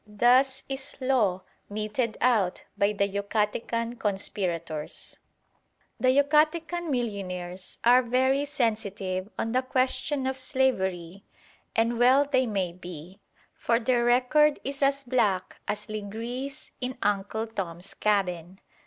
[0.07, 5.17] Thus is law meted out by the Yucatecan conspirators.
[5.99, 11.23] The Yucatecan millionaires are very sensitive on the question of slavery,
[11.75, 13.19] and well they may be:
[13.53, 18.59] for their record is as black as Legree's in Uncle Tom's Cabin.